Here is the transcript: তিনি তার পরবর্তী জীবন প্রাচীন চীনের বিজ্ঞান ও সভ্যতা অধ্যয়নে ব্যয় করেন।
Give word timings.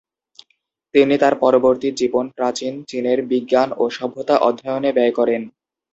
তিনি 0.95 1.15
তার 1.17 1.33
পরবর্তী 1.35 1.89
জীবন 1.99 2.25
প্রাচীন 2.29 2.73
চীনের 2.87 3.19
বিজ্ঞান 3.31 3.69
ও 3.77 3.89
সভ্যতা 3.89 4.35
অধ্যয়নে 4.47 4.91
ব্যয় 4.93 5.13
করেন। 5.19 5.41